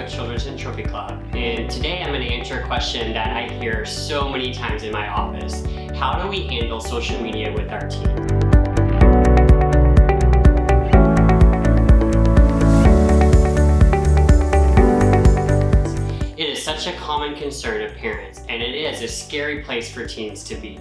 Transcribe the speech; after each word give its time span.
Trophy 0.00 0.82
Club, 0.82 1.22
and 1.34 1.70
today 1.70 2.02
I'm 2.02 2.08
going 2.08 2.26
to 2.26 2.32
answer 2.32 2.60
a 2.60 2.66
question 2.66 3.12
that 3.12 3.36
I 3.36 3.52
hear 3.60 3.84
so 3.84 4.30
many 4.30 4.52
times 4.52 4.82
in 4.82 4.92
my 4.92 5.08
office. 5.08 5.62
How 5.94 6.22
do 6.22 6.28
we 6.28 6.46
handle 6.46 6.80
social 6.80 7.20
media 7.20 7.52
with 7.52 7.70
our 7.70 7.86
team? 7.86 8.08
It 16.38 16.48
is 16.48 16.62
such 16.62 16.86
a 16.86 16.92
common 16.92 17.36
concern 17.36 17.82
of 17.82 17.94
parents, 17.96 18.40
and 18.48 18.62
it 18.62 18.74
is 18.74 19.02
a 19.02 19.08
scary 19.08 19.62
place 19.62 19.92
for 19.92 20.06
teens 20.06 20.42
to 20.44 20.54
be. 20.54 20.80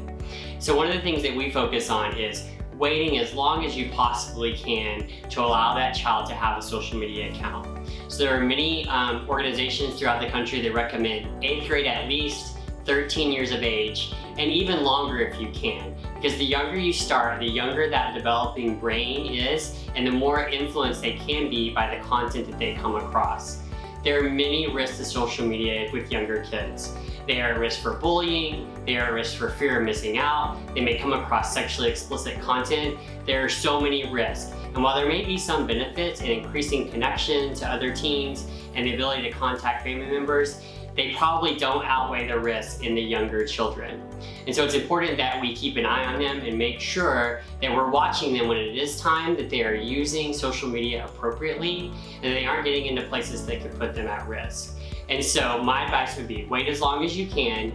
So, 0.60 0.78
one 0.78 0.88
of 0.88 0.93
the 0.93 1.01
things 1.01 1.24
that 1.24 1.36
we 1.36 1.51
focus 1.51 1.89
on 1.89 2.18
is 2.18 2.46
waiting 2.80 3.20
as 3.20 3.34
long 3.34 3.66
as 3.66 3.75
you 3.75 3.89
possibly 3.91 4.54
can 4.54 5.07
to 5.29 5.42
allow 5.42 5.75
that 5.75 5.92
child 5.92 6.28
to 6.29 6.33
have 6.33 6.57
a 6.57 6.61
social 6.61 6.97
media 6.97 7.29
account. 7.29 7.68
So 8.07 8.24
there 8.24 8.36
are 8.36 8.43
many 8.43 8.88
um, 8.88 9.28
organizations 9.29 10.00
throughout 10.00 10.21
the 10.21 10.29
country 10.29 10.61
that 10.61 10.74
recommend 10.74 11.43
eighth 11.43 11.68
grade 11.68 11.86
at 11.86 12.07
least 12.07 12.55
13 12.86 13.32
years 13.32 13.52
of 13.52 13.61
age 13.61 14.14
and 14.38 14.50
even 14.50 14.83
longer 14.83 15.19
if 15.19 15.39
you 15.39 15.50
can. 15.52 15.93
Because 16.15 16.38
the 16.38 16.46
younger 16.46 16.78
you 16.78 16.93
start, 16.93 17.39
the 17.39 17.46
younger 17.46 17.89
that 17.89 18.15
developing 18.15 18.80
brain 18.80 19.33
is 19.33 19.86
and 19.96 20.07
the 20.07 20.11
more 20.11 20.47
influenced 20.47 21.02
they 21.02 21.14
can 21.14 21.50
be 21.50 21.71
by 21.71 21.93
the 21.93 22.02
content 22.04 22.50
that 22.50 22.57
they 22.57 22.74
come 22.75 22.96
across. 22.96 23.61
There 24.02 24.26
are 24.26 24.30
many 24.30 24.74
risks 24.74 24.98
to 24.98 25.06
social 25.06 25.46
media 25.46 25.89
with 25.92 26.10
younger 26.10 26.46
kids. 26.50 26.94
They 27.28 27.42
are 27.42 27.52
at 27.52 27.60
risk 27.60 27.82
for 27.82 27.94
bullying, 27.96 28.72
they 28.86 28.96
are 28.96 29.08
at 29.08 29.14
risk 29.14 29.36
for 29.36 29.50
fear 29.50 29.80
of 29.80 29.86
missing 29.86 30.18
out, 30.18 30.58
they 30.74 30.80
may 30.80 30.98
come 30.98 31.12
across 31.12 31.54
sexually 31.54 31.89
explicit 31.89 32.39
content. 32.39 32.98
There 33.25 33.44
are 33.44 33.50
so 33.50 33.80
many 33.81 34.09
risks. 34.09 34.53
And 34.73 34.81
while 34.81 34.95
there 34.95 35.08
may 35.08 35.25
be 35.25 35.38
some 35.38 35.67
benefits 35.67 36.22
in 36.22 36.31
increasing 36.31 36.89
connection 36.89 37.53
to 37.56 37.67
other 37.67 37.94
teens 37.94 38.47
and 38.73 38.86
the 38.86 38.94
ability 38.94 39.23
to 39.23 39.31
contact 39.31 39.83
family 39.83 40.06
members, 40.06 40.61
they 41.00 41.14
probably 41.14 41.55
don't 41.55 41.86
outweigh 41.86 42.28
the 42.28 42.38
risk 42.38 42.83
in 42.83 42.94
the 42.94 43.02
younger 43.02 43.47
children. 43.47 44.02
And 44.45 44.53
so 44.53 44.66
it's 44.66 44.73
important 44.73 45.16
that 45.16 45.39
we 45.39 45.56
keep 45.56 45.78
an 45.78 45.86
eye 45.86 46.14
on 46.14 46.19
them 46.19 46.41
and 46.41 46.58
make 46.58 46.81
sure 46.81 47.39
that 47.61 47.73
we're 47.73 47.89
watching 47.89 48.33
them 48.33 48.50
when 48.50 48.58
it 48.58 48.78
is 48.78 49.00
time, 49.00 49.38
that 49.38 49.50
they 49.50 49.64
are 49.64 49.73
using 49.73 50.33
social 50.33 50.67
media 50.67 51.06
appropriately, 51.06 51.94
and 52.22 52.36
they 52.36 52.45
aren't 52.45 52.66
getting 52.66 52.88
into 52.88 53.03
places 53.03 53.45
that 53.45 53.61
could 53.61 53.80
put 53.80 53.95
them 53.95 54.08
at 54.08 54.28
risk. 54.28 54.78
And 55.08 55.23
so 55.23 55.64
my 55.64 55.86
advice 55.86 56.17
would 56.17 56.28
be 56.28 56.45
wait 56.50 56.67
as 56.67 56.81
long 56.81 57.06
as 57.06 57.16
you 57.16 57.28
can 57.28 57.72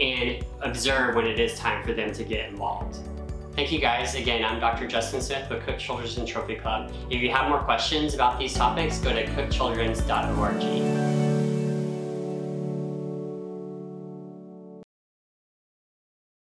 and 0.00 0.42
observe 0.62 1.16
when 1.16 1.26
it 1.26 1.38
is 1.38 1.58
time 1.58 1.84
for 1.84 1.92
them 1.92 2.14
to 2.14 2.24
get 2.24 2.48
involved. 2.48 2.96
Thank 3.54 3.72
you 3.72 3.78
guys. 3.78 4.14
Again, 4.14 4.42
I'm 4.42 4.58
Dr. 4.58 4.86
Justin 4.86 5.20
Smith 5.20 5.50
with 5.50 5.66
Cook 5.66 5.78
Children's 5.78 6.16
and 6.16 6.26
Trophy 6.26 6.54
Club. 6.54 6.94
If 7.10 7.20
you 7.20 7.30
have 7.30 7.50
more 7.50 7.60
questions 7.60 8.14
about 8.14 8.38
these 8.38 8.54
topics, 8.54 9.00
go 9.00 9.12
to 9.12 9.26
cookchildrens.org. 9.26 11.33